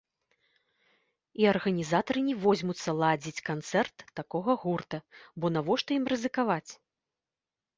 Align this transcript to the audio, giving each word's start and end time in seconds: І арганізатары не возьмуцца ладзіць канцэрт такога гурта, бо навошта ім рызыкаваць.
І 1.41 1.45
арганізатары 1.51 2.23
не 2.31 2.33
возьмуцца 2.45 2.89
ладзіць 3.01 3.43
канцэрт 3.49 3.95
такога 4.21 4.51
гурта, 4.65 4.97
бо 5.45 5.53
навошта 5.59 5.89
ім 5.99 6.05
рызыкаваць. 6.15 6.71